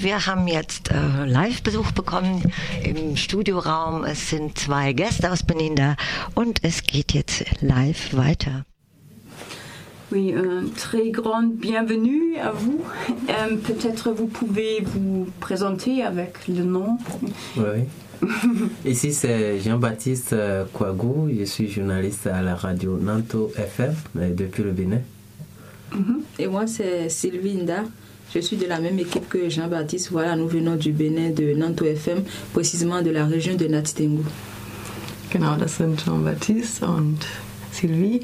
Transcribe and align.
Wir 0.00 0.26
haben 0.26 0.46
jetzt 0.46 0.92
äh, 0.92 1.24
Live-Besuch 1.24 1.90
bekommen 1.90 2.42
im 2.84 3.16
Studioraum. 3.16 4.04
Es 4.04 4.30
sind 4.30 4.56
zwei 4.56 4.92
Gäste 4.92 5.32
aus 5.32 5.42
Benin 5.42 5.74
da 5.74 5.96
und 6.36 6.60
es 6.62 6.84
geht 6.84 7.12
jetzt 7.14 7.44
live 7.62 8.16
weiter. 8.16 8.64
Oui, 10.12 10.32
euh, 10.32 10.68
très 10.76 11.10
grande 11.10 11.56
bienvenue 11.56 12.38
à 12.38 12.52
vous. 12.52 12.80
Euh, 13.28 13.56
Peut-être 13.56 14.12
vous 14.12 14.28
pouvez 14.28 14.84
vous 14.84 15.26
présenter 15.40 16.04
avec 16.04 16.46
le 16.46 16.62
nom. 16.62 16.98
Oui. 17.56 17.84
Ici, 18.84 19.12
c'est 19.12 19.58
Jean-Baptiste 19.58 20.32
euh, 20.32 20.64
Kouagou. 20.72 21.28
Je 21.36 21.44
suis 21.44 21.68
journaliste 21.68 22.28
à 22.28 22.40
la 22.42 22.54
radio 22.54 22.96
Nanto 22.96 23.50
FM 23.56 23.94
euh, 24.16 24.32
depuis 24.32 24.62
le 24.62 24.70
Bénin. 24.70 25.00
Et 26.38 26.46
moi, 26.46 26.68
c'est 26.68 27.08
Sylvie 27.08 27.56
Nda. 27.56 27.82
Je 28.34 28.40
suis 28.40 28.58
de 28.58 28.66
la 28.66 28.78
même 28.78 28.98
équipe 28.98 29.26
que 29.28 29.48
Jean-Baptiste. 29.48 30.10
Voilà, 30.10 30.36
nous 30.36 30.48
venons 30.48 30.76
du 30.76 30.92
Bénin, 30.92 31.30
de 31.30 31.54
Nanto 31.54 31.86
FM, 31.86 32.24
précisément 32.52 33.00
de 33.00 33.10
la 33.10 33.24
région 33.24 33.54
de 33.54 33.66
Natitengu. 33.66 34.22
Genau, 35.30 35.56
das 35.56 35.76
sind 35.76 35.98
Jean-Baptiste 36.04 36.82
und 36.82 37.18
Sylvie. 37.72 38.20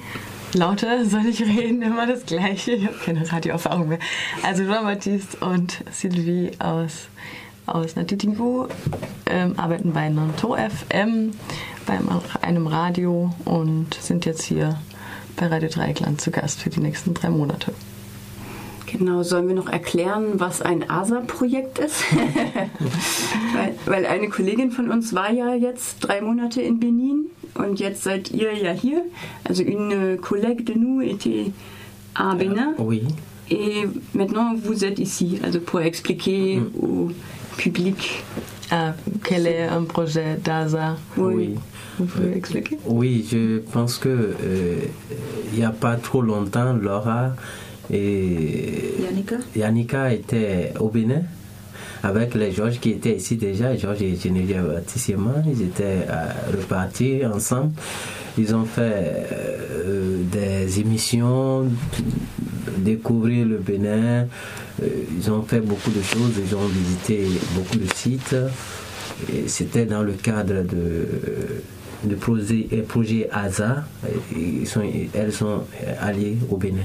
Lauter 0.52 1.06
soll 1.06 1.26
ich 1.26 1.40
reden, 1.40 1.82
immer 1.82 2.06
das 2.06 2.26
Gleiche. 2.26 2.72
Ich 2.72 2.86
habe 2.86 2.96
keine 3.02 3.30
Radioerfahrung 3.30 3.88
mehr. 3.88 3.98
Also 4.42 4.64
Jean-Baptiste 4.64 5.38
und 5.38 5.82
Sylvie 5.90 6.50
aus, 6.58 7.08
aus 7.64 7.96
Natitingu 7.96 8.66
ähm, 9.24 9.58
arbeiten 9.58 9.94
bei 9.94 10.10
Nanto 10.10 10.54
FM, 10.54 11.30
bei 11.86 11.98
einem 12.42 12.66
Radio 12.66 13.34
und 13.46 13.94
sind 13.94 14.26
jetzt 14.26 14.42
hier 14.42 14.78
bei 15.36 15.46
Radio 15.46 15.70
Dreieckland 15.70 16.20
zu 16.20 16.30
Gast 16.30 16.60
für 16.60 16.68
die 16.68 16.80
nächsten 16.80 17.14
drei 17.14 17.30
Monate. 17.30 17.72
Genau, 18.96 19.24
sollen 19.24 19.48
wir 19.48 19.56
noch 19.56 19.68
erklären, 19.68 20.34
was 20.38 20.62
ein 20.62 20.88
ASA-Projekt 20.88 21.80
ist? 21.80 22.04
weil, 23.54 23.74
weil 23.86 24.06
eine 24.06 24.28
Kollegin 24.28 24.70
von 24.70 24.88
uns 24.88 25.12
war 25.14 25.32
ja 25.32 25.52
jetzt 25.54 25.98
drei 25.98 26.20
Monate 26.20 26.62
in 26.62 26.78
Benin 26.78 27.26
und 27.54 27.80
jetzt 27.80 28.04
seid 28.04 28.30
ihr 28.30 28.52
ja 28.52 28.70
hier. 28.70 29.02
Also 29.42 29.64
une 29.64 30.16
collègue 30.18 30.64
de 30.64 30.74
nous 30.78 31.00
était 31.00 31.50
à 32.14 32.36
Bénin 32.36 32.74
Oui. 32.78 33.02
et 33.50 33.88
maintenant 34.12 34.54
vous 34.54 34.84
êtes 34.84 35.00
ici. 35.00 35.40
Also 35.42 35.58
pour 35.58 35.80
expliquer 35.80 36.62
au 36.80 37.10
public. 37.56 38.22
Euh, 38.72 38.90
quel 39.24 39.46
est 39.48 39.64
un 39.64 39.82
projet 39.82 40.38
d'ASA 40.42 40.96
Oui. 41.16 41.56
Vous 41.98 42.06
pouvez 42.06 42.36
expliquer 42.36 42.78
Oui, 42.86 43.26
je 43.28 43.58
pense 43.58 43.98
que 43.98 44.08
euh, 44.08 44.78
il 45.52 45.58
n'y 45.58 45.64
a 45.64 45.70
pas 45.70 45.96
trop 45.96 46.22
longtemps, 46.22 46.72
Laura 46.74 47.32
et 47.92 48.94
Yannicka? 49.02 49.36
Yannicka 49.56 50.12
étaient 50.12 50.72
au 50.80 50.88
Bénin 50.88 51.22
avec 52.04 52.34
les 52.34 52.52
Georges 52.52 52.78
qui 52.80 52.90
étaient 52.90 53.16
ici 53.16 53.36
déjà, 53.36 53.74
Georges 53.76 54.02
et 54.02 54.14
Geneviève 54.16 54.82
Tissima. 54.86 55.36
Ils 55.46 55.62
étaient 55.62 56.06
euh, 56.08 56.26
repartis 56.52 57.24
ensemble. 57.24 57.72
Ils 58.36 58.54
ont 58.54 58.64
fait 58.64 59.26
euh, 59.32 60.22
des 60.30 60.80
émissions, 60.80 61.66
découvrir 62.78 63.46
le 63.46 63.56
Bénin. 63.56 64.26
Euh, 64.82 64.86
ils 65.18 65.30
ont 65.30 65.42
fait 65.42 65.60
beaucoup 65.60 65.90
de 65.90 66.02
choses. 66.02 66.32
Ils 66.46 66.54
ont 66.54 66.66
visité 66.66 67.26
beaucoup 67.54 67.78
de 67.78 67.90
sites. 67.94 68.36
C'était 69.46 69.86
dans 69.86 70.02
le 70.02 70.12
cadre 70.12 70.62
de, 70.62 71.06
de 72.04 72.14
projet, 72.16 72.66
projet 72.86 73.30
ASA. 73.32 73.84
Ils 74.36 74.66
sont, 74.66 74.82
elles 75.14 75.32
sont 75.32 75.62
alliées 76.00 76.36
au 76.50 76.56
Bénin. 76.58 76.82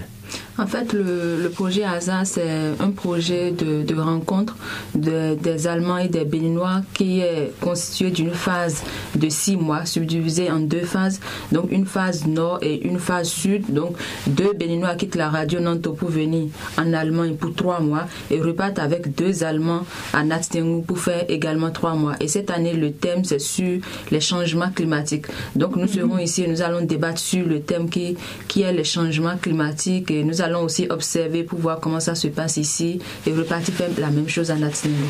En 0.61 0.67
fait, 0.67 0.91
le, 0.91 1.41
le 1.41 1.49
projet 1.49 1.85
ASA, 1.85 2.25
c'est 2.25 2.49
un 2.81 2.91
projet 2.91 3.51
de, 3.51 3.81
de 3.83 3.95
rencontre 3.95 4.57
de- 4.93 5.35
des 5.35 5.67
Allemands 5.67 5.97
et 5.99 6.09
des 6.09 6.25
Béninois 6.25 6.81
qui 6.93 7.21
est 7.21 7.53
constitué 7.61 8.11
d'une 8.11 8.31
phase 8.31 8.83
de 9.15 9.29
six 9.29 9.55
mois, 9.55 9.85
subdivisée 9.85 10.51
en 10.51 10.59
deux 10.59 10.81
phases. 10.81 11.21
Donc, 11.53 11.71
une 11.71 11.85
phase 11.85 12.27
nord 12.27 12.59
et 12.61 12.85
une 12.85 12.99
phase 12.99 13.29
sud. 13.29 13.73
Donc, 13.73 13.95
deux 14.27 14.51
Béninois 14.53 14.95
quittent 14.95 15.15
la 15.15 15.29
radio 15.29 15.61
Nanto 15.61 15.93
pour 15.93 16.09
venir 16.09 16.49
en 16.77 16.91
Allemagne 16.91 17.35
pour 17.35 17.53
trois 17.55 17.79
mois 17.79 18.07
et 18.29 18.41
repartent 18.41 18.79
avec 18.79 19.15
deux 19.15 19.45
Allemands 19.45 19.85
à 20.11 20.25
Natstengu 20.25 20.83
pour 20.83 20.99
faire 20.99 21.23
également 21.29 21.71
trois 21.71 21.93
mois. 21.95 22.15
Et 22.19 22.27
cette 22.27 22.49
année, 22.51 22.73
le 22.73 22.91
thème, 22.91 23.23
c'est 23.23 23.39
sur 23.39 23.79
les 24.11 24.19
changements 24.19 24.71
climatiques. 24.75 25.27
Donc, 25.55 25.77
nous 25.77 25.87
serons 25.87 26.17
ici 26.17 26.43
et 26.43 26.47
nous 26.49 26.61
allons 26.61 26.81
débattre 26.81 27.19
sur 27.19 27.45
le 27.47 27.61
thème 27.61 27.89
qui, 27.89 28.17
qui 28.49 28.63
est 28.63 28.73
les 28.73 28.83
changements 28.83 29.37
climatiques 29.41 30.11
et 30.11 30.25
nous 30.25 30.41
allons 30.41 30.48
aussi 30.57 30.89
observer 30.89 31.43
pour 31.43 31.59
voir 31.59 31.79
comment 31.79 31.99
ça 31.99 32.15
se 32.15 32.27
passe 32.27 32.57
ici 32.57 32.99
et 33.25 33.33
repartir 33.33 33.73
faire 33.73 33.89
la 33.97 34.09
même 34.09 34.29
chose 34.29 34.51
à 34.51 34.55
Natstengu. 34.55 35.05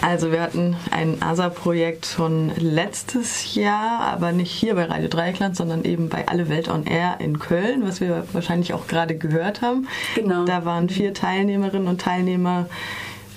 Also 0.00 0.32
wir 0.32 0.40
hatten 0.40 0.76
ein 0.90 1.22
ASA-Projekt 1.22 2.06
schon 2.06 2.50
letztes 2.56 3.54
Jahr, 3.54 4.00
aber 4.00 4.32
nicht 4.32 4.50
hier 4.50 4.74
bei 4.74 4.84
Radio 4.84 5.08
Dreieckland, 5.08 5.56
sondern 5.56 5.84
eben 5.84 6.08
bei 6.08 6.26
Alle 6.26 6.48
Welt 6.48 6.68
on 6.68 6.86
Air 6.86 7.16
in 7.20 7.38
Köln, 7.38 7.82
was 7.84 8.00
wir 8.00 8.24
wahrscheinlich 8.32 8.72
auch 8.72 8.86
gerade 8.86 9.16
gehört 9.16 9.62
haben. 9.62 9.86
Genau. 10.14 10.44
Da 10.44 10.64
waren 10.64 10.88
vier 10.88 11.14
Teilnehmerinnen 11.14 11.86
und 11.86 12.00
Teilnehmer. 12.00 12.66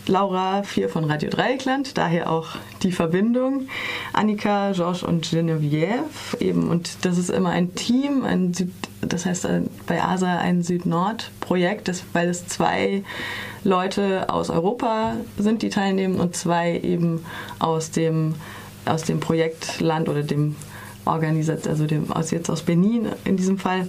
Laura, 0.05 0.63
vier 0.63 0.89
von 0.89 1.05
Radio 1.05 1.29
Dreieckland, 1.29 1.97
daher 1.97 2.29
auch 2.29 2.57
die 2.81 2.91
Verbindung. 2.91 3.67
Annika, 4.11 4.73
Georges 4.73 5.01
und 5.01 5.27
Geneviève 5.27 6.41
eben. 6.41 6.69
Und 6.69 7.05
das 7.05 7.17
ist 7.17 7.29
immer 7.29 7.51
ein 7.51 7.73
Team, 7.75 8.25
ein 8.25 8.53
das 9.07 9.25
heißt 9.25 9.45
äh, 9.45 9.61
bei 9.87 10.01
ASA 10.01 10.37
ein 10.37 10.63
Süd-Nord-Projekt, 10.63 11.91
weil 12.13 12.29
es 12.29 12.47
zwei 12.47 13.03
Leute 13.63 14.29
aus 14.29 14.49
Europa 14.49 15.15
sind, 15.37 15.61
die 15.61 15.69
teilnehmen 15.69 16.19
und 16.19 16.35
zwei 16.35 16.79
eben 16.79 17.25
aus 17.59 17.91
dem, 17.91 18.35
aus 18.85 19.03
dem 19.03 19.19
Projektland 19.19 20.09
oder 20.09 20.23
dem 20.23 20.55
Organisat, 21.05 21.67
also 21.67 21.85
dem, 21.85 22.11
aus, 22.11 22.31
jetzt 22.31 22.49
aus 22.49 22.61
Benin 22.61 23.07
in 23.25 23.37
diesem 23.37 23.57
Fall, 23.57 23.87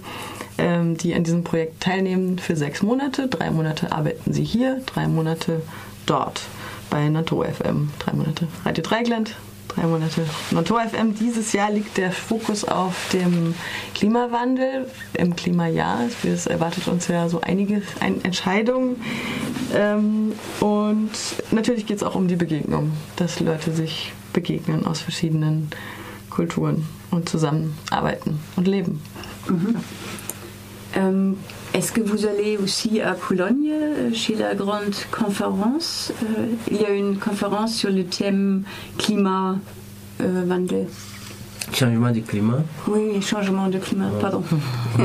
ähm, 0.57 0.97
die 0.97 1.13
an 1.13 1.23
diesem 1.23 1.43
Projekt 1.43 1.81
teilnehmen 1.81 2.39
für 2.39 2.55
sechs 2.55 2.81
Monate. 2.81 3.27
Drei 3.27 3.51
Monate 3.51 3.91
arbeiten 3.91 4.33
sie 4.33 4.43
hier, 4.43 4.81
drei 4.85 5.07
Monate 5.07 5.61
dort 6.05 6.41
bei 6.89 7.07
NATO 7.09 7.43
FM. 7.43 7.89
Drei 7.99 8.13
Monate 8.13 8.47
Radio 8.65 8.83
Dreigland, 8.83 9.35
drei 9.75 9.87
Monate 9.87 10.25
NATO 10.51 10.77
FM. 10.77 11.15
Dieses 11.15 11.53
Jahr 11.53 11.71
liegt 11.71 11.97
der 11.97 12.11
Fokus 12.11 12.63
auf 12.63 13.09
dem 13.13 13.53
Klimawandel 13.93 14.87
im 15.13 15.35
Klimajahr. 15.35 15.99
Es 16.23 16.47
erwartet 16.47 16.87
uns 16.87 17.07
ja 17.07 17.29
so 17.29 17.41
einige 17.41 17.81
ein 17.99 18.23
Entscheidungen. 18.23 19.01
Ähm, 19.73 20.33
und 20.59 21.11
natürlich 21.51 21.85
geht 21.85 21.97
es 21.97 22.03
auch 22.03 22.15
um 22.15 22.27
die 22.27 22.35
Begegnung, 22.35 22.91
dass 23.15 23.39
Leute 23.39 23.71
sich 23.71 24.13
begegnen 24.33 24.85
aus 24.85 25.01
verschiedenen 25.01 25.69
Kulturen 26.29 26.87
und 27.11 27.29
zusammenarbeiten 27.29 28.39
und 28.55 28.67
leben. 28.67 29.01
Euh, 30.97 31.31
Est-ce 31.73 31.91
que 31.91 32.01
vous 32.01 32.25
allez 32.25 32.57
aussi 32.57 33.01
à 33.01 33.13
Cologne 33.15 33.69
euh, 33.71 34.13
chez 34.13 34.35
la 34.35 34.55
grande 34.55 34.95
conférence? 35.11 36.13
Euh, 36.23 36.47
Il 36.71 36.81
y 36.81 36.85
a 36.85 36.91
une 36.91 37.17
conférence 37.17 37.75
sur 37.75 37.89
le 37.91 38.05
thème 38.05 38.63
climat. 38.97 39.57
Euh, 40.21 40.45
Wandel. 40.45 40.87
Changement 41.73 42.11
du 42.11 42.21
climat? 42.21 42.63
Oui, 42.87 43.21
changement 43.21 43.67
de 43.67 43.79
climat, 43.79 44.09
pardon. 44.21 44.43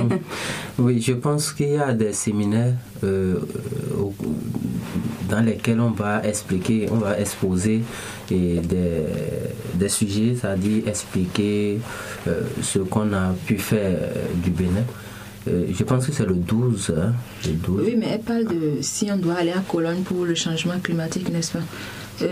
Oui, 0.79 1.01
je 1.01 1.15
pense 1.15 1.53
qu'il 1.53 1.71
y 1.71 1.77
a 1.77 1.93
des 1.93 2.13
séminaires 2.13 2.75
dans 3.03 3.41
lesquels 5.45 5.81
on 5.81 5.91
va 5.91 6.25
expliquer, 6.25 6.87
on 6.91 6.97
va 6.97 7.19
exposer 7.19 7.83
et 8.31 8.59
des, 8.59 9.05
des 9.75 9.89
sujets, 9.89 10.37
c'est-à-dire 10.41 10.87
expliquer 10.87 11.81
ce 12.63 12.79
qu'on 12.79 13.13
a 13.13 13.33
pu 13.47 13.59
faire 13.59 13.99
du 14.35 14.51
Bénin. 14.51 14.85
Euh, 15.49 15.67
je 15.73 15.85
pense 15.85 16.07
que 16.07 16.13
c'est 16.13 16.27
le 16.27 16.35
12. 16.35 16.93
hein, 16.97 17.13
le 17.47 17.53
12. 17.53 17.83
Oui, 17.87 17.95
mais 17.99 18.09
elle 18.13 18.21
parle 18.21 18.45
de 18.45 18.83
si 18.83 19.11
on 19.11 19.17
doit 19.17 19.35
aller 19.35 19.53
à 19.53 19.61
Cologne 19.67 20.03
pour 20.03 20.25
le 20.25 20.35
changement 20.35 20.79
climatique, 20.83 21.31
n'est-ce 21.33 21.53
pas? 21.53 21.63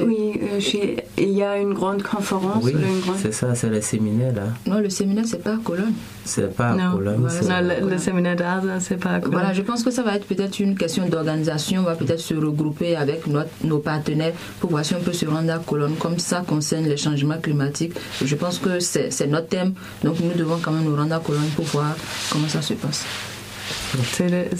Oui, 0.06 0.40
euh, 0.42 0.60
chez- 0.60 0.96
il 1.16 1.30
y 1.30 1.42
a 1.42 1.58
une 1.58 1.74
grande 1.74 2.02
conférence. 2.02 2.62
Oui, 2.64 2.72
grande- 2.72 3.16
c'est 3.20 3.32
ça, 3.32 3.54
c'est 3.54 3.70
les 3.70 3.80
séminaires 3.82 4.34
là. 4.34 4.42
Non, 4.66 4.80
le 4.80 4.90
séminaire, 4.90 5.24
c'est 5.26 5.42
pas 5.42 5.54
à 5.54 5.58
Cologne. 5.62 5.92
C'est 6.24 6.54
pas 6.54 6.70
à 6.70 6.74
Non, 6.74 6.92
Cologne, 6.92 7.16
voilà. 7.20 7.62
Non, 7.62 7.68
le, 7.86 7.90
le 7.90 7.98
séminaire 7.98 8.36
d'ASA, 8.36 8.80
c'est 8.80 8.96
pas 8.96 9.10
à 9.14 9.20
Cologne. 9.20 9.38
Voilà, 9.38 9.52
je 9.54 9.62
pense 9.62 9.82
que 9.82 9.90
ça 9.90 10.02
va 10.02 10.16
être 10.16 10.26
peut-être 10.26 10.58
une 10.60 10.76
question 10.76 11.08
d'organisation. 11.08 11.80
On 11.80 11.84
va 11.84 11.94
peut-être 11.94 12.20
se 12.20 12.34
regrouper 12.34 12.96
avec 12.96 13.26
notre- 13.26 13.50
nos 13.64 13.78
partenaires 13.78 14.34
pour 14.60 14.70
voir 14.70 14.84
si 14.84 14.94
on 14.94 15.00
peut 15.00 15.12
se 15.12 15.26
rendre 15.26 15.52
à 15.52 15.58
Cologne. 15.58 15.94
Comme 15.98 16.18
ça 16.18 16.42
concerne 16.46 16.84
les 16.84 16.96
changements 16.96 17.38
climatiques. 17.38 17.94
Je 18.24 18.34
pense 18.34 18.58
que 18.58 18.78
c'est 18.80 19.26
notre 19.26 19.48
thème. 19.48 19.72
Donc 20.04 20.20
nous 20.20 20.32
devons 20.36 20.58
quand 20.62 20.72
même 20.72 20.84
nous 20.84 20.96
rendre 20.96 21.14
à 21.14 21.20
Cologne 21.20 21.48
pour 21.56 21.64
voir 21.66 21.96
comment 22.30 22.48
ça 22.48 22.62
se 22.62 22.74
passe. 22.74 23.04
C'est 24.12 24.28
le- 24.28 24.56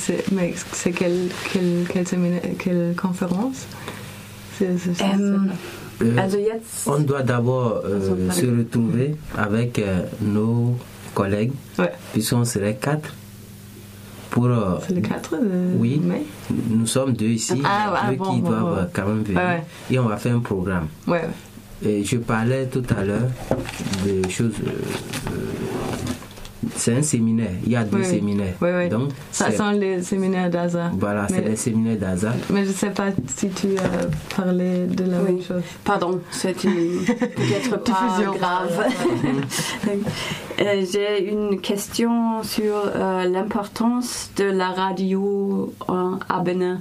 séminaire, 2.07 2.41
quelle 2.59 2.95
conférence? 2.97 3.67
On 6.87 6.99
doit 7.01 7.23
d'abord 7.23 7.83
euh, 7.85 8.31
se 8.31 8.47
retrouver 8.47 9.17
avec 9.37 9.79
euh, 9.79 10.03
nos 10.23 10.77
collègues 11.15 11.53
Ouais. 11.79 11.93
puisqu'on 12.13 12.45
serait 12.45 12.77
quatre, 12.81 13.13
pour. 14.31 14.47
euh, 14.47 14.79
C'est 14.87 14.95
le 14.95 15.01
4 15.01 15.37
de 15.39 15.77
Oui. 15.77 16.01
mai 16.05 16.23
Nous 16.71 16.87
sommes 16.87 17.13
deux 17.15 17.27
ici, 17.27 17.61
Ah, 17.65 17.95
ah, 17.97 18.11
deux 18.11 18.17
bon, 18.17 18.25
qui 18.35 18.41
bon, 18.43 18.49
doivent 18.51 18.63
bon. 18.63 18.77
euh, 18.77 18.85
quand 18.93 19.07
même 19.07 19.23
venir. 19.23 19.41
Ouais, 19.41 19.47
ouais. 19.47 19.63
Et 19.91 19.99
on 19.99 20.07
va 20.09 20.17
faire 20.17 20.35
un 20.37 20.41
programme. 20.41 20.87
Ouais, 21.07 21.23
ouais. 21.23 21.89
Et 21.91 22.05
je 22.05 22.17
parlais 22.19 22.67
tout 22.67 22.83
à 22.97 23.05
l'heure 23.05 23.29
des 24.05 24.29
choses. 24.29 24.53
Euh, 26.79 26.81
euh, 26.81 26.95
c'est 26.95 26.95
un 26.97 27.03
séminaire. 27.03 27.51
Il 27.65 27.73
y 27.73 27.77
a 27.77 27.85
deux 27.85 27.99
Oui, 27.99 28.05
séminaires. 28.05 28.55
Oui, 28.61 28.69
oui. 28.77 28.89
Donc, 28.89 29.11
Ça 29.33 29.51
sont 29.51 29.71
les 29.71 30.03
séminaires 30.03 30.51
d'Asa. 30.51 30.91
voilà, 30.99 31.27
c'est 31.29 31.41
les 31.45 31.57
séminaires 31.57 31.97
d'Azar. 31.99 32.35
Mais 32.51 32.65
je 32.65 32.69
ne 32.71 32.75
sais 32.75 32.91
pas 32.91 33.09
si 33.37 33.49
tu 33.51 33.69
as 33.79 34.37
parlé 34.37 34.87
de 34.87 35.05
la 35.05 35.19
Oui. 35.23 35.33
même 35.33 35.43
chose. 35.43 35.63
Pardon, 35.85 36.21
c'est 36.31 36.65
une- 36.65 37.05
peut-être 37.07 37.77
pas 37.83 38.07
Diffusion. 38.09 38.33
grave. 38.35 38.87
Euh, 40.61 40.85
J'ai 40.93 41.31
une 41.31 41.61
question 41.61 42.43
sur 42.43 42.75
euh, 42.75 43.25
l'importance 43.29 44.31
de 44.37 44.45
la 44.45 44.71
radio 44.71 45.73
en- 45.87 46.19
à 46.29 46.41
Bénin. 46.41 46.81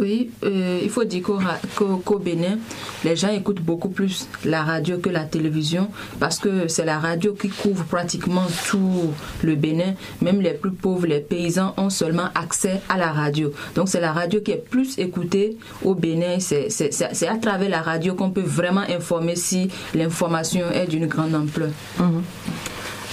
Oui, 0.00 0.30
euh, 0.44 0.78
il 0.82 0.90
faut 0.90 1.04
dire 1.04 1.22
qu'au 1.24 2.18
Bénin, 2.18 2.58
les 3.04 3.16
gens 3.16 3.30
écoutent 3.30 3.60
beaucoup 3.60 3.88
plus 3.88 4.28
la 4.44 4.62
radio 4.62 4.98
que 4.98 5.10
la 5.10 5.24
télévision 5.24 5.88
parce 6.20 6.38
que 6.38 6.68
c'est 6.68 6.84
la 6.84 6.98
radio 7.00 7.34
qui 7.34 7.48
couvre 7.48 7.84
pratiquement 7.84 8.46
tout 8.68 9.12
le 9.42 9.56
Bénin. 9.56 9.94
Même 10.22 10.40
les 10.40 10.52
plus 10.54 10.70
pauvres, 10.70 11.06
les 11.06 11.20
paysans 11.20 11.74
ont 11.76 11.90
seulement 11.90 12.28
accès 12.34 12.80
à 12.88 12.96
la 12.96 13.10
radio. 13.10 13.52
Donc 13.74 13.88
c'est 13.88 14.00
la 14.00 14.12
radio 14.12 14.40
qui 14.40 14.52
est 14.52 14.64
plus 14.64 14.98
écoutée 14.98 15.56
au 15.84 15.94
Bénin. 15.94 16.38
C'est 16.38 17.28
à 17.28 17.36
travers 17.36 17.68
la 17.68 17.82
radio 17.82 18.14
qu'on 18.14 18.30
peut 18.30 18.40
vraiment 18.40 18.84
informer 18.88 19.34
si 19.34 19.68
l'information 19.94 20.70
est 20.70 20.86
d'une 20.86 21.06
grande 21.06 21.34
ampleur. 21.34 21.70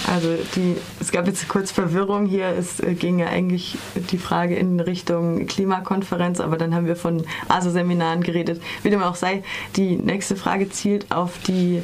Also 0.06 0.36
die, 0.54 0.76
es 1.00 1.10
gab 1.10 1.26
jetzt 1.26 1.48
kurz 1.48 1.72
Verwirrung 1.72 2.26
hier. 2.26 2.46
Es 2.46 2.80
äh, 2.80 2.94
ging 2.94 3.18
ja 3.18 3.26
eigentlich 3.26 3.76
die 4.10 4.18
Frage 4.18 4.54
in 4.54 4.78
Richtung 4.78 5.46
Klimakonferenz, 5.46 6.40
aber 6.40 6.56
dann 6.56 6.74
haben 6.74 6.86
wir 6.86 6.96
von 6.96 7.24
ASO-Seminaren 7.48 8.22
geredet. 8.22 8.62
Wie 8.82 8.90
dem 8.90 9.02
auch 9.02 9.16
sei, 9.16 9.42
die 9.76 9.96
nächste 9.96 10.36
Frage 10.36 10.70
zielt 10.70 11.10
auf 11.10 11.38
die 11.46 11.82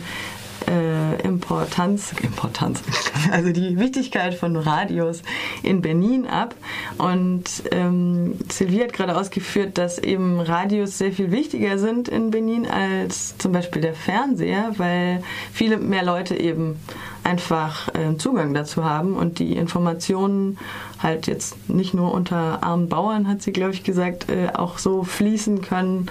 äh, 0.68 1.22
Importanz, 1.22 2.12
Importanz, 2.22 2.82
also 3.32 3.52
die 3.52 3.78
Wichtigkeit 3.78 4.34
von 4.34 4.56
Radios 4.56 5.22
in 5.62 5.82
Benin 5.82 6.26
ab. 6.26 6.54
Und 6.98 7.44
ähm, 7.70 8.38
Sylvie 8.50 8.82
hat 8.82 8.92
gerade 8.92 9.16
ausgeführt, 9.16 9.78
dass 9.78 9.98
eben 9.98 10.40
Radios 10.40 10.98
sehr 10.98 11.12
viel 11.12 11.30
wichtiger 11.30 11.78
sind 11.78 12.08
in 12.08 12.30
Benin 12.30 12.66
als 12.66 13.36
zum 13.38 13.52
Beispiel 13.52 13.82
der 13.82 13.94
Fernseher, 13.94 14.72
weil 14.76 15.22
viele 15.52 15.76
mehr 15.76 16.04
Leute 16.04 16.36
eben 16.36 16.76
einfach 17.24 17.88
äh, 17.94 18.16
Zugang 18.16 18.54
dazu 18.54 18.84
haben 18.84 19.14
und 19.14 19.38
die 19.38 19.56
Informationen 19.56 20.58
halt 21.02 21.26
jetzt 21.26 21.68
nicht 21.68 21.94
nur 21.94 22.12
unter 22.12 22.62
armen 22.62 22.88
Bauern, 22.88 23.28
hat 23.28 23.42
sie, 23.42 23.52
glaube 23.52 23.72
ich, 23.72 23.84
gesagt, 23.84 24.28
äh, 24.28 24.48
auch 24.54 24.78
so 24.78 25.04
fließen 25.04 25.62
können. 25.62 26.10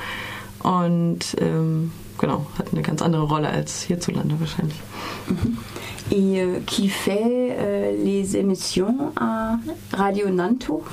Und 0.63 1.35
ähm, 1.39 1.91
genau, 2.21 2.45
hat 2.57 2.67
eine 2.71 2.81
ganz 2.81 3.01
andere 3.01 3.23
Rolle 3.23 3.49
als 3.49 3.83
hierzulande 3.83 4.39
wahrscheinlich. 4.39 4.79
Et 6.11 6.39
euh, 6.41 6.59
qui 6.65 6.87
fait 6.89 7.55
euh, 7.57 7.91
les 8.03 8.35
émissions 8.37 9.11
à 9.15 9.57
Radio 9.93 10.29
Nanto 10.29 10.83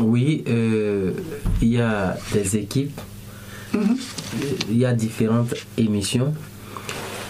Oui, 0.00 0.44
euh, 0.48 1.12
il 1.60 1.68
y 1.68 1.80
a 1.80 2.16
des 2.32 2.56
équipes, 2.56 3.00
il 4.68 4.76
y 4.76 4.84
a 4.84 4.92
différentes 4.92 5.54
émissions. 5.76 6.34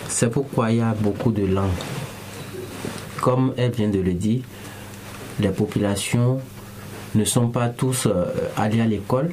C'est 0.08 0.31
pourquoi 0.31 0.70
il 0.73 0.79
y 0.79 0.81
a 0.81 0.94
beaucoup 0.99 1.32
de 1.32 1.44
langues. 1.44 1.69
Comme 3.20 3.52
elle 3.56 3.73
vient 3.73 3.88
de 3.88 4.00
le 4.00 4.14
dire, 4.14 4.43
les 5.38 5.50
populations 5.50 6.40
ne 7.14 7.25
sont 7.25 7.49
pas 7.49 7.69
tous 7.69 8.06
euh, 8.06 8.25
allés 8.56 8.81
à 8.81 8.87
l'école. 8.87 9.31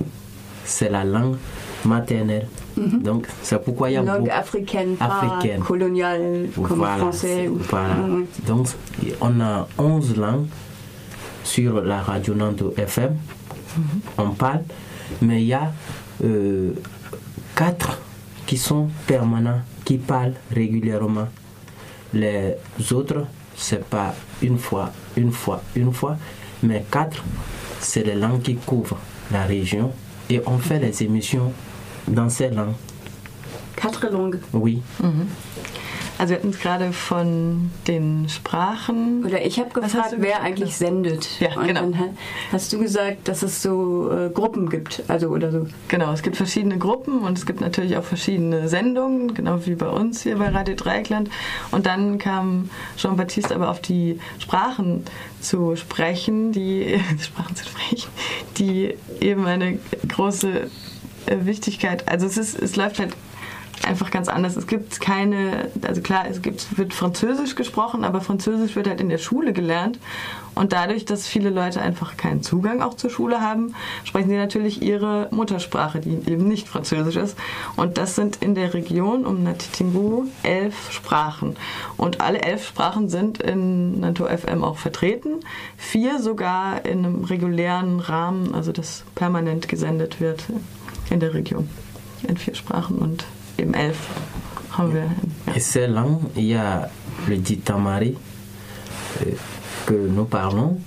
C'est 0.65 0.89
la 0.89 1.03
langue 1.03 1.37
maternelle. 1.85 2.47
Donc, 2.77 3.27
c'est 3.41 3.61
pourquoi 3.63 3.89
il 3.89 3.93
y 3.93 3.97
a 3.97 4.01
Langue 4.01 4.19
beaucoup. 4.21 4.31
africaine, 4.31 4.95
pas 4.95 5.05
Africaine. 5.05 5.61
coloniale 5.61 6.47
comme 6.55 6.65
Voilà, 6.77 6.97
français. 6.97 7.47
Ou... 7.47 7.57
voilà. 7.69 7.95
Donc, 8.45 8.67
on 9.21 9.39
a 9.41 9.67
11 9.77 10.17
langues 10.17 10.47
sur 11.43 11.81
la 11.81 12.01
radio 12.01 12.33
Nanto 12.33 12.73
FM. 12.77 13.15
On 14.17 14.29
parle, 14.31 14.61
mais 15.21 15.41
il 15.41 15.47
y 15.47 15.53
a 15.53 15.71
4 17.55 17.99
qui 18.45 18.57
sont 18.57 18.89
permanents, 19.07 19.61
qui 19.83 19.97
parlent 19.97 20.33
régulièrement. 20.53 21.27
Les 22.13 22.55
autres, 22.91 23.25
c'est 23.55 23.83
pas 23.83 24.13
une 24.41 24.57
fois, 24.57 24.91
une 25.17 25.31
fois, 25.31 25.61
une 25.75 25.91
fois, 25.93 26.17
mais 26.63 26.85
4, 26.89 27.23
c'est 27.79 28.03
les 28.03 28.15
langues 28.15 28.41
qui 28.41 28.55
couvrent 28.55 28.97
la 29.31 29.43
région 29.43 29.91
et 30.29 30.41
on 30.45 30.57
fait 30.57 30.79
les 30.79 31.03
émissions 31.03 31.51
dans 32.07 32.29
ces 32.29 32.49
langues. 32.49 32.75
Quatre 33.75 34.09
langues. 34.09 34.39
Oui. 34.53 34.81
Also 36.17 36.29
wir 36.31 36.37
hatten 36.37 36.49
es 36.51 36.59
gerade 36.59 36.93
von 36.93 37.71
den 37.87 38.29
Sprachen. 38.29 39.25
Oder 39.25 39.45
ich 39.45 39.59
habe 39.59 39.69
gefragt, 39.77 40.15
wer 40.19 40.41
eigentlich 40.41 40.77
sendet. 40.77 41.27
Ja, 41.41 41.57
Und 41.59 41.67
genau. 41.67 41.81
dann 41.81 41.99
ha- 41.99 42.09
hast 42.53 42.71
du 42.71 42.79
gesagt, 42.79 43.27
dass 43.27 43.43
es 43.43 43.61
so 43.61 44.09
äh, 44.09 44.29
Gruppen 44.29 44.69
gibt, 44.69 45.03
also 45.09 45.27
oder 45.27 45.51
so. 45.51 45.67
Genau, 45.89 46.13
es 46.13 46.23
gibt 46.23 46.37
verschiedene 46.37 46.77
Gruppen 46.77 47.19
und 47.19 47.37
es 47.37 47.45
gibt 47.45 47.59
natürlich 47.59 47.97
auch 47.97 48.05
verschiedene 48.05 48.69
Sendungen, 48.69 49.33
genau 49.33 49.65
wie 49.65 49.75
bei 49.75 49.89
uns 49.89 50.23
hier 50.23 50.37
bei 50.37 50.47
Radio 50.47 50.75
Dreieckland. 50.75 51.29
Und 51.71 51.85
dann 51.85 52.17
kam 52.17 52.69
Jean-Baptiste 52.95 53.53
aber 53.53 53.69
auf 53.69 53.81
die 53.81 54.17
Sprachen 54.39 55.03
zu 55.41 55.75
sprechen, 55.75 56.53
die 56.53 56.97
Sprachen 57.21 57.57
zu 57.57 57.65
sprechen, 57.65 58.09
die 58.57 58.95
eben 59.19 59.45
eine 59.45 59.79
große 60.07 60.69
äh, 61.27 61.45
Wichtigkeit. 61.45 62.07
Also 62.07 62.25
es 62.25 62.37
ist, 62.37 62.59
es 62.59 62.75
läuft 62.75 62.99
halt 62.99 63.15
einfach 63.83 64.11
ganz 64.11 64.27
anders. 64.27 64.55
Es 64.55 64.67
gibt 64.67 65.01
keine, 65.01 65.69
also 65.85 66.01
klar, 66.01 66.25
es 66.29 66.41
gibt, 66.41 66.77
wird 66.77 66.93
Französisch 66.93 67.55
gesprochen, 67.55 68.03
aber 68.03 68.21
Französisch 68.21 68.75
wird 68.75 68.87
halt 68.87 69.01
in 69.01 69.09
der 69.09 69.17
Schule 69.17 69.53
gelernt. 69.53 69.99
Und 70.55 70.71
dadurch, 70.71 71.03
dass 71.03 71.27
viele 71.27 71.49
Leute 71.49 71.81
einfach 71.81 72.15
keinen 72.15 72.41
Zugang 72.41 72.81
auch 72.81 72.93
zur 72.93 73.09
Schule 73.09 73.41
haben, 73.41 73.75
sprechen 74.05 74.29
sie 74.29 74.37
natürlich 74.37 74.81
ihre 74.81 75.27
Muttersprache, 75.31 75.99
die 75.99 76.11
eben 76.31 76.47
nicht 76.47 76.69
Französisch 76.69 77.17
ist. 77.17 77.37
Und 77.75 77.97
das 77.97 78.15
sind 78.15 78.37
in 78.37 78.55
der 78.55 78.73
Region 78.73 79.25
um 79.25 79.43
Natitingu 79.43 80.25
elf 80.43 80.91
Sprachen. 80.91 81.57
Und 81.97 82.21
alle 82.21 82.41
elf 82.41 82.65
Sprachen 82.65 83.09
sind 83.09 83.41
in 83.41 83.99
Nanto 83.99 84.25
FM 84.25 84.63
auch 84.63 84.77
vertreten. 84.77 85.41
Vier 85.75 86.19
sogar 86.19 86.85
in 86.85 86.99
einem 86.99 87.25
regulären 87.25 87.99
Rahmen, 87.99 88.55
also 88.55 88.71
das 88.71 89.03
permanent 89.13 89.67
gesendet 89.67 90.21
wird 90.21 90.45
in 91.09 91.19
der 91.19 91.33
Region. 91.33 91.67
In 92.27 92.37
vier 92.37 92.55
Sprachen 92.55 92.97
und 92.97 93.25
eben 93.57 93.73
elf 93.73 93.97
haben 94.71 94.93
wir. 94.93 95.03
Ja. 95.47 95.53
Et 95.55 95.61
ces 95.61 95.87
langues, 95.87 96.23
il 96.35 96.45
y 96.45 96.55
a 96.55 96.89
le 97.27 97.37
ditamari 97.37 98.15
euh, 99.21 99.31
que 99.85 99.93
nous 99.93 100.25
parlons. 100.25 100.79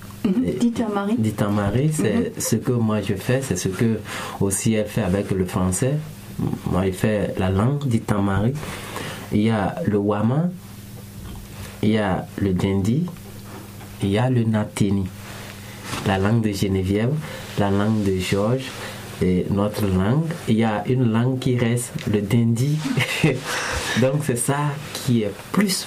Et 0.44 0.52
Dieter 0.52 0.88
Marie. 0.92 1.16
Ditamari, 1.16 1.90
c'est 1.92 2.38
ce 2.38 2.56
que 2.56 2.72
moi 2.72 3.00
je 3.00 3.14
fais, 3.14 3.40
c'est 3.40 3.56
ce 3.56 3.68
que 3.68 4.00
aussi 4.40 4.74
elle 4.74 4.86
fait 4.86 5.02
avec 5.02 5.30
le 5.30 5.46
français. 5.46 5.94
Moi, 6.70 6.86
je 6.86 6.92
fais 6.92 7.34
la 7.38 7.50
langue 7.50 7.86
ditamari. 7.86 8.52
Il 9.32 9.42
y 9.42 9.50
a 9.50 9.76
le 9.86 9.98
wama, 9.98 10.50
il 11.82 11.90
y 11.90 11.98
a 11.98 12.26
le 12.38 12.52
dindi, 12.52 13.06
il 14.02 14.08
y 14.10 14.18
a 14.18 14.28
le 14.28 14.44
nateni. 14.44 15.06
La 16.06 16.18
langue 16.18 16.42
de 16.42 16.52
Geneviève, 16.52 17.12
la 17.58 17.70
langue 17.70 18.04
de 18.04 18.18
Georges 18.18 18.70
et 19.22 19.46
notre 19.50 19.86
langue. 19.86 20.30
Il 20.48 20.56
y 20.56 20.64
a 20.64 20.84
une 20.88 21.10
langue 21.12 21.38
qui 21.38 21.56
reste, 21.56 21.92
le 22.12 22.20
dindi. 22.20 22.78
Donc 24.00 24.22
c'est 24.24 24.36
ça 24.36 24.56
qui 24.94 25.22
est 25.22 25.32
plus 25.52 25.86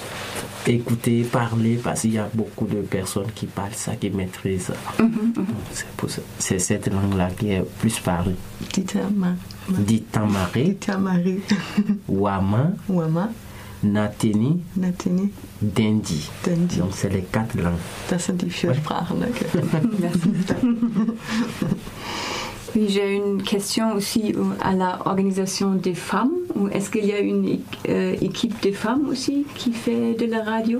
écouté, 0.66 1.22
parlé, 1.24 1.78
parce 1.82 2.02
qu'il 2.02 2.12
y 2.14 2.18
a 2.18 2.28
beaucoup 2.32 2.66
de 2.66 2.80
personnes 2.82 3.30
qui 3.34 3.46
parlent 3.46 3.72
ça, 3.74 3.96
qui 3.96 4.10
maîtrisent 4.10 4.66
ça. 4.66 4.74
C'est 5.72 5.88
pour 5.96 6.10
ça. 6.10 6.22
C'est 6.38 6.58
cette 6.58 6.92
langue-là 6.92 7.30
qui 7.36 7.50
est 7.50 7.64
plus 7.80 7.98
parlée. 7.98 8.36
Dieter 8.72 9.00
Ma 9.14 9.34
Ditamari, 9.68 10.64
Dieter 10.64 10.98
Marie 10.98 11.40
Wama, 12.08 12.72
Wama, 12.88 13.30
Nateni, 13.82 14.60
Natini, 14.76 15.32
Dendi. 15.60 16.30
Dendi. 16.44 16.76
Donc 16.78 16.90
c'est 16.92 17.08
les 17.08 17.22
quatre 17.22 17.56
langues. 17.56 17.78
Das 18.08 18.26
sind 18.26 18.40
die 18.42 18.50
vier 18.50 18.74
Sprachen. 18.74 19.22
Okay. 19.22 19.46
Oui, 22.74 22.86
j'ai 22.88 23.16
une 23.16 23.42
question 23.42 23.94
aussi 23.94 24.34
à 24.62 24.72
la 24.74 25.00
organisation 25.04 25.74
des 25.74 25.94
femmes. 25.94 26.32
Est-ce 26.72 26.90
qu'il 26.90 27.04
y 27.04 27.12
a 27.12 27.18
une 27.18 27.58
euh, 27.88 28.16
équipe 28.20 28.60
des 28.62 28.72
femmes 28.72 29.08
aussi 29.08 29.44
qui 29.54 29.72
fait 29.72 30.14
de 30.14 30.24
la 30.26 30.42
radio? 30.42 30.78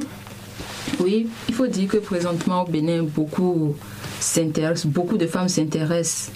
Oui, 1.00 1.28
il 1.49 1.54
faut 1.54 1.66
dire 1.66 1.88
que 1.88 1.99
présentement 1.99 2.62
au 2.62 2.66
Bénin, 2.66 3.02
beaucoup 3.02 3.76
s'intéressent, 4.20 4.87
beaucoup 4.87 5.18
de 5.18 5.26
femmes 5.26 5.49
s'intéressent 5.49 6.32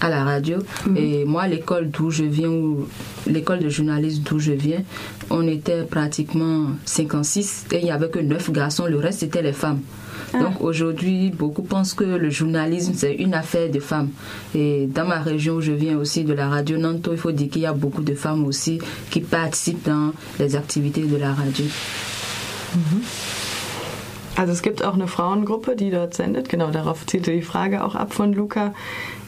à 0.00 0.08
la 0.08 0.24
radio. 0.24 0.58
Mhm. 0.86 0.96
Et 0.96 1.24
moi, 1.24 1.48
l'école 1.48 1.90
d'où 1.90 2.10
je 2.10 2.24
viens, 2.24 2.48
ou 2.48 2.88
l'école 3.26 3.60
de 3.60 3.68
journalisme 3.68 4.22
d'où 4.24 4.38
je 4.38 4.52
viens, 4.52 4.82
on 5.28 5.46
était 5.46 5.82
pratiquement 5.82 6.66
56 6.84 7.66
et 7.72 7.78
il 7.78 7.84
n'y 7.84 7.90
avait 7.90 8.10
que 8.10 8.18
9 8.18 8.50
garçons, 8.52 8.86
le 8.86 8.98
reste 8.98 9.20
c'était 9.20 9.42
les 9.42 9.52
femmes. 9.52 9.80
Ah. 10.32 10.38
Donc 10.38 10.60
aujourd'hui, 10.60 11.30
beaucoup 11.30 11.62
pensent 11.62 11.94
que 11.94 12.04
le 12.04 12.30
journalisme 12.30 12.92
c'est 12.94 13.14
une 13.14 13.34
affaire 13.34 13.70
de 13.70 13.80
femmes. 13.80 14.10
Et 14.54 14.86
dans 14.86 15.06
ma 15.06 15.20
région 15.20 15.56
où 15.56 15.60
je 15.60 15.72
viens 15.72 15.96
aussi 15.96 16.24
de 16.24 16.32
la 16.32 16.48
radio 16.48 16.78
Nanto, 16.78 17.12
il 17.12 17.18
faut 17.18 17.32
dire 17.32 17.50
qu'il 17.50 17.62
y 17.62 17.66
a 17.66 17.72
beaucoup 17.72 18.02
de 18.02 18.14
femmes 18.14 18.44
aussi 18.46 18.78
qui 19.10 19.20
participent 19.20 19.86
dans 19.86 20.12
les 20.38 20.56
activités 20.56 21.02
de 21.02 21.16
la 21.16 21.32
radio. 21.32 21.64
Also 24.36 24.52
es 24.52 24.62
gibt 24.62 24.84
auch 24.84 24.94
eine 24.94 25.06
Frauengruppe, 25.08 25.76
die 25.76 25.90
dort 25.90 26.14
sendet. 26.14 26.48
Genau, 26.48 26.70
darauf 26.70 27.04
zielte 27.06 27.32
die 27.32 27.42
Frage 27.42 27.84
auch 27.84 27.94
ab 27.94 28.14
von 28.14 28.32
Luca. 28.32 28.72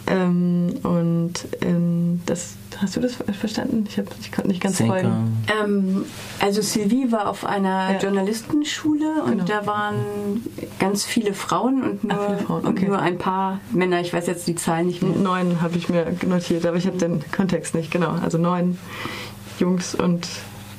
Ähm, 0.07 0.75
und 0.83 1.33
ähm, 1.61 2.21
das, 2.27 2.55
hast 2.81 2.97
du 2.97 3.01
das 3.01 3.15
ver- 3.17 3.33
verstanden? 3.33 3.85
Ich, 3.89 3.99
hab, 3.99 4.07
ich 4.21 4.31
konnte 4.33 4.49
nicht 4.49 4.63
ganz 4.63 4.79
folgen. 4.79 5.45
Ähm, 5.63 6.05
also 6.41 6.63
Sylvie 6.63 7.11
war 7.13 7.29
auf 7.29 7.45
einer 7.45 7.93
Ja. 7.95 7.99
Journalistenschule 7.99 9.23
und 9.25 9.31
Genau. 9.33 9.45
da 9.45 9.67
waren 9.67 9.97
ganz 10.79 11.05
viele 11.05 11.35
Frauen 11.35 11.83
und 11.83 12.05
nur, 12.05 12.13
Ah, 12.13 12.27
viele 12.35 12.47
Frauen, 12.47 12.67
okay. 12.67 12.87
nur 12.89 12.99
ein 13.01 13.19
paar 13.19 13.61
Männer. 13.73 14.01
Ich 14.01 14.13
weiß 14.13 14.27
jetzt 14.27 14.47
die 14.47 14.55
Zahl 14.55 14.85
nicht 14.85 15.03
mehr. 15.03 15.17
Neun 15.17 15.61
habe 15.61 15.77
ich 15.77 15.89
mir 15.89 16.07
notiert, 16.27 16.65
aber 16.67 16.77
ich 16.77 16.87
habe 16.87 16.97
den 16.99 17.21
Kontext 17.31 17.75
nicht. 17.75 17.91
Genau, 17.91 18.11
also 18.23 18.39
neun 18.39 18.79
Jungs 19.59 19.95
und 19.95 20.27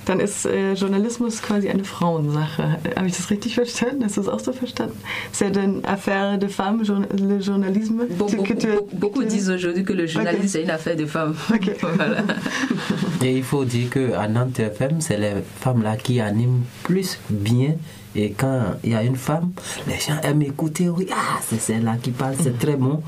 dann 0.05 0.19
ist 0.19 0.45
äh, 0.45 0.73
Journalismus 0.73 1.41
quasi 1.41 1.69
eine 1.69 1.83
Frauensache. 1.83 2.77
Habe 2.95 3.07
ich 3.07 3.15
das 3.17 3.29
richtig 3.29 3.55
verstanden? 3.55 4.03
Hast 4.03 4.17
du 4.17 4.21
das 4.21 4.29
auch 4.29 4.39
so 4.39 4.51
verstanden? 4.53 4.97
C'est 5.31 5.55
une 5.57 5.83
affaire 5.85 6.37
de 6.37 6.47
femmes, 6.49 6.83
le 6.83 7.39
journalisme? 7.39 8.05
Beaucoup, 8.17 8.43
Que 8.43 8.53
tu- 8.53 8.67
beaucoup- 8.67 8.95
beaucoup 8.97 9.23
disent 9.23 9.49
aujourd'hui 9.49 9.83
que 9.83 9.93
le 9.93 10.05
journalisme 10.07 10.43
Ok. 10.45 10.49
c'est 10.49 10.63
une 10.63 10.69
affaire 10.71 10.95
de 10.95 11.05
femmes. 11.05 11.35
Ok. 11.53 11.75
Voilà. 11.81 12.23
Et 13.23 13.37
il 13.37 13.43
faut 13.43 13.63
dire 13.65 13.89
qu'à 13.89 14.27
Nantes 14.27 14.59
FM, 14.59 14.99
c'est 14.99 15.17
les 15.17 15.33
femmes-là 15.61 15.95
qui 15.95 16.19
animent 16.19 16.63
plus 16.83 17.17
bien. 17.29 17.75
Et 18.15 18.31
quand 18.31 18.75
il 18.83 18.91
y 18.91 18.95
a 18.95 19.01
une 19.03 19.15
femme, 19.15 19.51
les 19.87 19.99
gens 19.99 20.19
aiment 20.23 20.41
écouter. 20.43 20.87
Oui, 20.89 21.07
ah, 21.11 21.39
c'est 21.47 21.59
celle-là 21.59 21.95
qui 22.01 22.11
parle, 22.11 22.35
c'est 22.41 22.57
très 22.59 22.75
bon. 22.75 23.01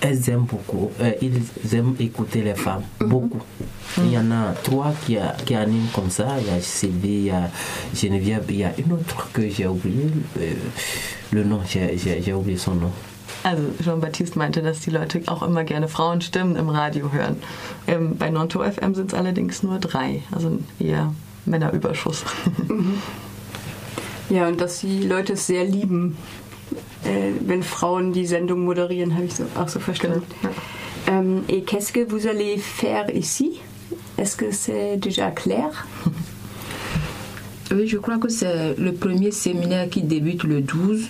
Elles 0.00 0.30
aiment 0.30 0.46
beaucoup. 0.46 0.90
euh, 1.00 1.12
ils 1.20 1.74
aiment 1.74 1.94
écouter 2.00 2.42
les 2.42 2.54
femmes, 2.54 2.82
beaucoup. 3.00 3.42
Il 3.98 4.10
y 4.10 4.18
en 4.18 4.30
a 4.30 4.52
trois 4.62 4.92
qui, 5.04 5.16
a- 5.18 5.36
qui 5.44 5.54
animent 5.54 5.88
comme 5.94 6.10
ça. 6.10 6.26
Il 6.40 6.46
y 6.46 6.50
a 6.56 6.60
Sylvie, 6.60 7.08
il 7.08 7.24
y 7.26 7.30
a 7.30 7.50
Geneviève, 7.94 8.44
il 8.48 8.56
y 8.56 8.64
a 8.64 8.72
une 8.78 8.92
autre 8.92 9.28
que 9.32 9.48
j'ai 9.48 9.66
oublié. 9.66 10.06
euh, 10.40 10.52
le 11.32 11.44
nom, 11.44 11.60
j'ai 11.66 12.32
oublié 12.32 12.56
son 12.56 12.74
nom. 12.76 12.90
Also 13.42 13.62
Jean-Baptiste 13.80 14.36
meinte, 14.38 14.62
dass 14.62 14.80
die 14.80 14.90
Leute 14.90 15.20
auch 15.26 15.42
immer 15.42 15.64
gerne 15.64 15.86
Frauenstimmen 15.88 16.56
im 16.56 16.70
Radio 16.70 17.12
hören. 17.12 17.36
Ähm, 17.86 18.16
bei 18.16 18.30
Nonto 18.30 18.62
FM 18.62 18.94
sind 18.94 19.12
es 19.12 19.18
allerdings 19.18 19.62
nur 19.62 19.78
drei, 19.78 20.22
also 20.32 20.50
eher 20.80 21.12
Männerüberschuss. 21.44 22.24
Ja, 24.30 24.48
und 24.48 24.60
dass 24.60 24.80
die 24.80 25.02
Leute 25.02 25.34
es 25.34 25.46
sehr 25.46 25.64
lieben, 25.64 26.16
äh, 27.04 27.32
wenn 27.40 27.62
Frauen 27.62 28.12
die 28.12 28.26
Sendung 28.26 28.64
moderieren, 28.64 29.14
habe 29.14 29.26
ich 29.26 29.34
so, 29.34 29.44
auch 29.54 29.68
so 29.68 29.80
verstanden. 29.80 30.22
Ja. 30.42 30.50
Euh, 31.06 31.40
et 31.48 31.62
qu'est-ce 31.62 31.92
que 31.92 32.00
vous 32.08 32.26
allez 32.26 32.56
faire 32.58 33.14
ici 33.14 33.60
Est-ce 34.16 34.36
que 34.36 34.50
c'est 34.50 34.96
déjà 34.96 35.30
clair 35.30 35.86
Oui, 37.70 37.86
je 37.86 37.98
crois 37.98 38.18
que 38.18 38.28
c'est 38.28 38.74
le 38.78 38.92
premier 38.94 39.30
séminaire 39.30 39.90
qui 39.90 40.02
débute 40.02 40.44
le 40.44 40.62
12 40.62 41.08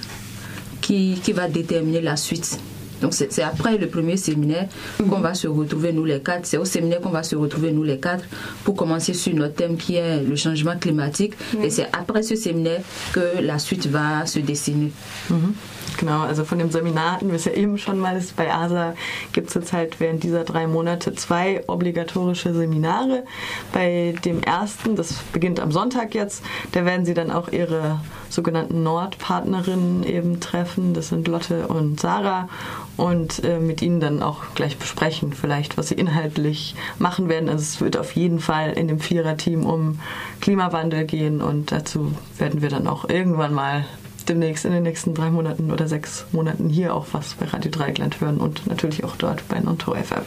qui, 0.81 1.21
qui 1.23 1.33
va 1.33 1.49
déterminer 1.49 2.01
la 2.01 2.17
suite. 2.17 2.59
Donc 3.01 3.15
c'est 3.15 3.43
après 3.43 3.79
le 3.79 3.89
premier 3.89 4.17
séminaire 4.17 4.69
qu'on 4.99 5.21
va 5.21 5.35
se 5.35 5.47
retrouver 5.47 5.93
nous 5.93 6.05
les 6.05 6.21
quatre. 6.21 6.47
C'est 6.47 6.59
au 6.59 6.65
séminaire 6.65 7.01
qu'on 7.01 7.11
va 7.11 7.23
se 7.23 7.37
retrouver 7.37 7.73
nous 7.73 7.85
les 7.85 7.99
quatre 7.99 8.25
pour 8.65 8.75
commencer 8.77 9.15
sur 9.15 9.35
notre 9.35 9.55
thème 9.55 9.77
qui 9.77 9.97
est 9.97 10.23
le 10.23 10.37
changement 10.37 10.77
climatique. 10.79 11.35
Et 11.63 11.71
c'est 11.71 11.89
après 11.93 12.23
ce 12.23 12.37
séminaire 12.37 12.83
que 13.13 13.41
la 13.41 13.59
suite 13.59 13.87
va 13.87 14.27
se 14.27 14.39
dessiner. 14.39 14.91
Mhm. 15.31 15.55
Genau, 15.97 16.23
also 16.23 16.45
von 16.45 16.59
dem 16.59 16.71
Seminar 16.71 17.13
hatten 17.13 17.29
wir 17.29 17.37
es 17.37 17.45
ja 17.45 17.53
eben 17.53 17.79
schon 17.79 17.99
mal. 17.99 18.21
Bei 18.37 18.53
ASA 18.53 18.95
gibt 19.33 19.49
es 19.49 19.53
zurzeit 19.53 20.01
während 20.01 20.23
dieser 20.23 20.45
drei 20.45 20.67
Monate 20.67 21.15
zwei 21.15 21.63
obligatorische 21.67 22.53
Seminare. 22.53 23.25
Bei 23.73 24.15
dem 24.25 24.43
ersten, 24.43 24.97
das 24.97 25.15
beginnt 25.33 25.61
am 25.61 25.71
Sonntag 25.71 26.15
jetzt, 26.15 26.43
da 26.73 26.85
werden 26.85 27.05
Sie 27.05 27.15
dann 27.15 27.31
auch 27.31 27.49
Ihre 27.53 28.01
sogenannten 28.35 28.83
Nordpartnerinnen 28.83 30.05
eben 30.05 30.41
treffen. 30.41 30.93
Das 30.95 31.09
sind 31.09 31.29
Lotte 31.29 31.69
und 31.69 32.01
Sarah. 32.01 32.49
Und 32.97 33.43
äh, 33.45 33.59
mit 33.59 33.83
ihnen 33.83 34.01
dann 34.01 34.23
auch 34.23 34.43
gleich 34.55 34.77
besprechen, 34.77 35.33
vielleicht, 35.33 35.77
was 35.79 35.89
sie 35.89 35.95
inhaltlich 35.95 36.75
machen 36.99 37.29
werden. 37.29 37.49
Also 37.49 37.63
es 37.63 37.81
wird 37.81 37.97
auf 37.97 38.13
jeden 38.13 38.39
Fall 38.41 38.73
in 38.73 38.89
dem 38.89 39.01
Viererteam 39.01 39.65
um 39.67 39.99
Klimawandel 40.41 41.05
gehen 41.05 41.41
und 41.41 41.73
dazu 41.73 42.13
werden 42.39 42.63
wir 42.63 42.69
dann 42.69 42.87
auch 42.87 43.09
irgendwann 43.09 43.55
mal 43.55 43.85
demnächst 44.29 44.65
in 44.65 44.73
den 44.73 44.85
nächsten 44.85 45.13
drei 45.15 45.31
Monaten 45.31 45.71
oder 45.71 45.87
sechs 45.89 46.25
Monaten 46.33 46.69
hier 46.71 46.95
auch 46.95 47.07
was 47.13 47.35
bei 47.35 47.47
Radio 47.47 47.71
Dreieckland 47.71 48.21
hören 48.21 48.39
und 48.39 48.67
natürlich 48.67 49.05
auch 49.05 49.17
dort 49.17 49.47
bei 49.49 49.61
Nonto 49.61 49.95
FM. 49.95 50.23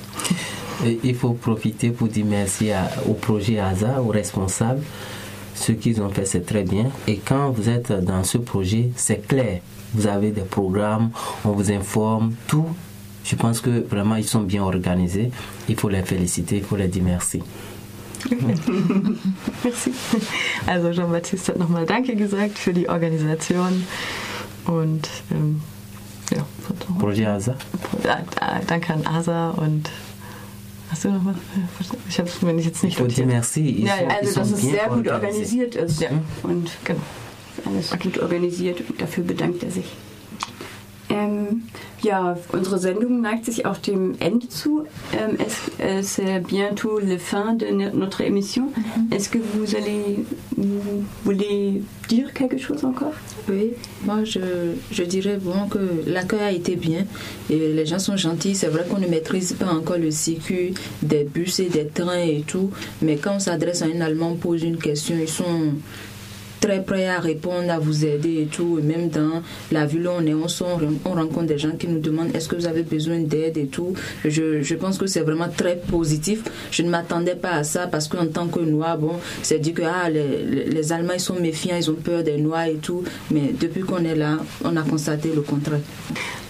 Il 1.02 1.16
faut 1.16 1.34
profiter 1.42 1.90
pour 1.90 2.08
dire 2.08 2.26
merci 2.28 2.72
à- 2.72 2.90
au 3.08 3.14
projet 3.14 3.60
ASA, 3.60 4.00
aux 4.00 4.10
responsables. 4.14 4.84
Ce 5.60 5.72
qu'ils 5.72 6.02
ont 6.02 6.10
fait, 6.10 6.26
c'est 6.26 6.46
très 6.46 6.64
bien. 6.64 6.92
Et 7.08 7.18
quand 7.18 7.50
vous 7.52 7.68
êtes 7.68 7.92
dans 7.92 8.24
ce 8.24 8.38
projet, 8.38 8.90
c'est 8.96 9.28
clair. 9.28 9.60
Vous 9.94 10.06
avez 10.08 10.32
des 10.32 10.42
programmes, 10.42 11.10
on 11.44 11.52
vous 11.52 11.72
informe, 11.72 12.36
tout. 12.48 12.68
Je 13.24 13.36
pense 13.36 13.60
que 13.60 13.86
vraiment, 13.90 14.16
ils 14.16 14.24
sont 14.28 14.42
bien 14.42 14.64
organisés. 14.64 15.32
Il 15.68 15.76
faut 15.80 15.90
les 15.90 16.04
féliciter, 16.04 16.58
il 16.58 16.64
faut 16.64 16.76
les 16.78 16.88
dire 16.88 17.04
merci. 17.04 17.42
Merci. 19.64 19.92
Also 20.66 20.92
Jean-Baptiste 20.92 21.50
hat 21.50 21.58
nochmal 21.60 21.86
Danke 21.86 22.16
gesagt 22.16 22.58
für 22.58 22.74
die 22.74 22.90
Organisation 22.90 23.86
und 24.66 25.08
ähm, 25.32 25.62
ja, 26.34 26.44
ASA 27.36 27.56
da- 28.04 28.60
danke 28.68 28.94
an 28.94 29.06
Asa 29.06 29.52
und 29.52 29.90
hast 30.90 31.04
du 31.06 31.10
noch 31.10 31.26
was? 31.26 31.36
Ich 32.10 32.20
habe 32.20 32.30
es 32.30 32.42
mir 32.42 32.56
jetzt 32.58 32.84
nicht 32.84 33.00
notiert. 33.00 33.28
merci. 33.28 33.84
Ja, 33.86 34.02
ja. 34.02 34.08
Also, 34.20 34.40
dass 34.40 34.52
es 34.52 34.62
sehr 34.62 34.88
gut 34.90 35.08
organisiert 35.08 35.76
ist. 35.76 36.02
Ja. 36.02 36.10
Und 36.44 36.72
Genau. 36.84 37.00
alles 37.66 37.92
gut 38.00 38.20
organisiert 38.20 38.82
und 38.90 39.02
dafür 39.02 39.24
bedankt 39.24 39.64
er 39.64 39.72
sich. 39.72 39.86
Ja, 42.08 42.38
unsere 42.54 42.78
Sendung 42.80 43.20
neigt 43.22 43.44
sich 43.46 43.66
auch 43.66 43.78
dem 43.78 44.16
Ende 44.22 44.48
zu. 44.48 44.86
Ähm, 45.12 45.36
euh, 45.82 46.02
C'est 46.04 46.40
bientôt 46.48 47.00
la 47.00 47.18
fin 47.18 47.54
de 47.62 47.66
no- 47.80 47.92
notre 47.94 48.22
émission. 48.22 48.66
Est-ce 49.12 49.28
que 49.34 49.40
vous 49.40 49.76
allez, 49.76 50.24
vous 50.56 51.04
voulez 51.26 51.82
dire 52.08 52.32
quelque 52.34 52.58
chose 52.58 52.86
encore? 52.86 53.12
Oui, 53.50 53.74
moi 54.06 54.24
je, 54.24 54.40
je 54.92 55.04
dirais 55.04 55.38
bon 55.42 55.68
que 55.70 55.80
l'accueil 56.06 56.40
a 56.42 56.52
été 56.52 56.76
bien 56.78 57.04
et 57.50 57.60
les 57.78 57.86
gens 57.86 58.00
sont 58.00 58.16
gentils. 58.16 58.56
C'est 58.56 58.68
vrai 58.76 58.86
qu'on 58.90 59.00
ne 59.00 59.08
maîtrise 59.08 59.52
pas 59.62 59.72
encore 59.80 59.98
le 59.98 60.12
circuit 60.12 60.74
des 61.02 61.24
bus 61.26 61.60
et 61.60 61.70
des 61.78 61.88
trains 61.88 62.24
et 62.38 62.44
tout, 62.48 62.70
mais 63.02 63.18
quand 63.18 63.36
on 63.36 63.40
s'adresse 63.40 63.82
à 63.82 63.88
un 63.94 64.00
Allemand, 64.00 64.32
on 64.34 64.36
pose 64.36 64.64
une 64.64 64.78
question, 64.78 65.16
ils 65.20 65.28
sont 65.42 65.74
très 66.60 66.82
prêts 66.84 67.08
à 67.08 67.20
répondre, 67.20 67.70
à 67.72 67.80
vous 67.80 68.06
aider 68.06 68.42
et 68.44 68.46
tout. 68.46 68.80
Et 68.80 68.82
même 68.82 69.10
dans 69.10 69.42
la 69.72 69.86
ville 69.86 70.08
où 70.08 70.12
on 70.12 70.26
est, 70.26 70.34
on, 70.34 70.46
on 71.06 71.10
rencontre 71.14 71.48
des 71.48 71.58
gens 71.58 71.72
qui 71.78 71.88
nous 71.88 72.00
demandent 72.00 72.36
est-ce 72.36 72.48
que 72.48 72.56
vous 72.56 72.68
avez 72.68 72.84
besoin 72.84 73.20
d'aide 73.20 73.58
et 73.58 73.68
tout. 73.68 73.94
Je, 74.26 74.62
je 74.62 74.76
pense 74.76 74.98
que 74.98 75.08
c'est 75.08 75.22
vraiment 75.22 75.50
très 75.56 75.78
positif. 75.78 76.44
Je 76.72 76.84
ne 76.84 76.90
m'attendais 76.90 77.36
pas 77.36 77.52
à 77.52 77.64
ça 77.64 77.88
parce 77.88 78.08
qu'en 78.08 78.28
tant 78.28 78.48
que 78.48 78.60
Noir, 78.60 78.98
bon, 78.98 79.14
c'est 79.44 79.60
dit 79.60 79.74
que 79.74 79.84
ah, 79.84 80.10
les- 80.10 80.66
les 80.66 80.92
Allemands 80.92 81.14
ils 81.14 81.20
sont 81.20 81.40
méfiants, 81.40 81.76
ils 81.78 81.90
ont 81.90 81.96
peur 81.96 82.24
des 82.24 82.38
Noirs 82.38 82.66
et 82.68 82.76
tout. 82.76 83.04
Mais 83.32 83.54
depuis 83.60 83.82
qu'on 83.82 84.04
est 84.04 84.16
là, 84.16 84.38
on 84.64 84.76
a 84.76 84.82
constaté 84.84 85.30
le 85.34 85.42
contraire. 85.42 85.80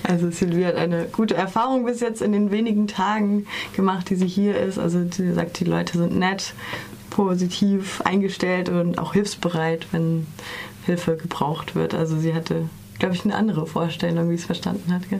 Also 0.03 0.31
Sylvie 0.31 0.63
hat 0.65 0.75
eine 0.77 1.05
gute 1.11 1.33
Erfahrung 1.35 1.83
bis 1.85 1.99
jetzt 1.99 2.21
in 2.21 2.31
den 2.31 2.49
wenigen 2.49 2.87
Tagen 2.87 3.45
gemacht, 3.75 4.09
die 4.09 4.15
sie 4.15 4.25
hier 4.27 4.55
ist. 4.57 4.79
Also 4.79 4.99
sie 5.11 5.33
sagt, 5.33 5.59
die 5.59 5.65
Leute 5.65 5.97
sind 5.97 6.17
nett, 6.17 6.53
positiv 7.17 7.99
eingestellt 8.01 8.69
und 8.69 8.99
auch 8.99 9.13
hilfsbereit, 9.13 9.87
wenn 9.91 10.27
Hilfe 10.85 11.17
gebraucht 11.17 11.73
wird. 11.73 11.95
Also 11.95 12.15
sie 12.19 12.35
hatte, 12.35 12.69
glaube 12.99 13.15
ich, 13.15 13.25
eine 13.25 13.33
andere 13.33 13.65
Vorstellung, 13.65 14.29
wie 14.29 14.35
ich 14.35 14.41
es 14.41 14.45
verstanden 14.45 14.93
hat. 14.93 15.09
Gell? 15.09 15.19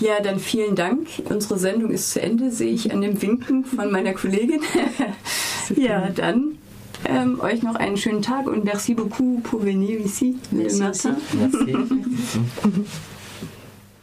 Ja. 0.00 0.14
ja, 0.14 0.22
dann 0.22 0.40
vielen 0.40 0.74
Dank. 0.74 1.06
Unsere 1.28 1.58
Sendung 1.58 1.90
ist 1.90 2.12
zu 2.12 2.22
Ende, 2.22 2.50
sehe 2.50 2.72
ich 2.72 2.90
an 2.90 3.02
dem 3.02 3.20
Winken 3.20 3.66
von 3.66 3.92
meiner 3.92 4.14
Kollegin. 4.14 4.62
ja, 5.76 6.08
dann 6.14 6.56
ähm, 7.04 7.40
euch 7.40 7.62
noch 7.62 7.74
einen 7.74 7.98
schönen 7.98 8.22
Tag 8.22 8.46
und 8.46 8.64
merci 8.64 8.94
beaucoup 8.94 9.42
pour 9.42 9.62
venir 9.62 10.00
ici 10.00 10.36
Merci 10.50 10.78
matin. 10.82 11.16
Merci. 11.38 11.76